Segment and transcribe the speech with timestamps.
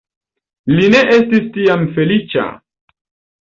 [0.77, 2.49] Li ne estis tiam feliĉa.